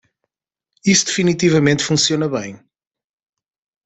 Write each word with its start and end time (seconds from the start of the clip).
Isso 0.83 1.05
definitivamente 1.05 1.83
funciona 1.83 2.27
bem. 2.27 2.59